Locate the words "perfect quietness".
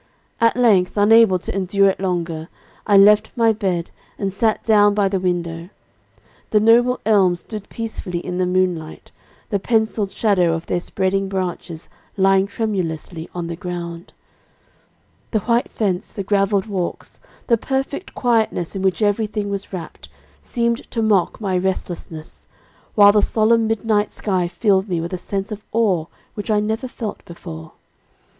17.55-18.75